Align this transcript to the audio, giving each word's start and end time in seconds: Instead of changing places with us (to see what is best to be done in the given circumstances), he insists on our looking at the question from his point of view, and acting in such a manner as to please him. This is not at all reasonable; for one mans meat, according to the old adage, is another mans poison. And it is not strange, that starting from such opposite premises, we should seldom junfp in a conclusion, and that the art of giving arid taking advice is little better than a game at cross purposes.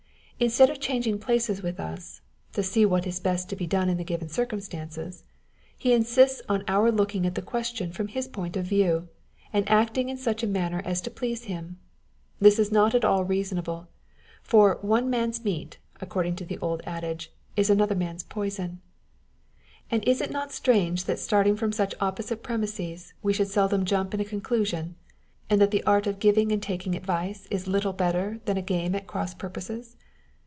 Instead 0.43 0.71
of 0.71 0.79
changing 0.79 1.19
places 1.19 1.61
with 1.61 1.79
us 1.79 2.21
(to 2.51 2.63
see 2.63 2.83
what 2.83 3.05
is 3.05 3.19
best 3.19 3.47
to 3.47 3.55
be 3.55 3.67
done 3.67 3.89
in 3.89 3.97
the 3.97 4.03
given 4.03 4.27
circumstances), 4.27 5.23
he 5.77 5.93
insists 5.93 6.41
on 6.49 6.63
our 6.67 6.91
looking 6.91 7.27
at 7.27 7.35
the 7.35 7.43
question 7.43 7.91
from 7.91 8.07
his 8.07 8.27
point 8.27 8.57
of 8.57 8.65
view, 8.65 9.07
and 9.53 9.69
acting 9.69 10.09
in 10.09 10.17
such 10.17 10.41
a 10.41 10.47
manner 10.47 10.81
as 10.83 10.99
to 10.99 11.11
please 11.11 11.43
him. 11.43 11.77
This 12.39 12.57
is 12.57 12.71
not 12.71 12.95
at 12.95 13.05
all 13.05 13.23
reasonable; 13.23 13.87
for 14.41 14.79
one 14.81 15.11
mans 15.11 15.45
meat, 15.45 15.77
according 15.99 16.35
to 16.37 16.45
the 16.45 16.57
old 16.57 16.81
adage, 16.87 17.31
is 17.55 17.69
another 17.69 17.93
mans 17.93 18.23
poison. 18.23 18.81
And 19.91 20.01
it 20.07 20.09
is 20.09 20.27
not 20.31 20.51
strange, 20.51 21.03
that 21.03 21.19
starting 21.19 21.55
from 21.55 21.71
such 21.71 21.93
opposite 22.01 22.41
premises, 22.41 23.13
we 23.21 23.31
should 23.31 23.47
seldom 23.49 23.85
junfp 23.85 24.15
in 24.15 24.19
a 24.21 24.25
conclusion, 24.25 24.95
and 25.51 25.61
that 25.61 25.69
the 25.69 25.83
art 25.83 26.07
of 26.07 26.17
giving 26.17 26.49
arid 26.49 26.63
taking 26.63 26.95
advice 26.95 27.45
is 27.51 27.67
little 27.67 27.93
better 27.93 28.39
than 28.45 28.57
a 28.57 28.63
game 28.63 28.95
at 28.95 29.05
cross 29.05 29.35
purposes. 29.35 29.97